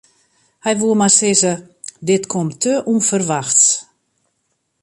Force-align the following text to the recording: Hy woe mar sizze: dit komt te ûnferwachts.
Hy 0.65 0.73
woe 0.79 0.95
mar 0.99 1.13
sizze: 1.17 1.53
dit 2.07 2.23
komt 2.31 2.57
te 2.61 2.73
ûnferwachts. 2.93 3.67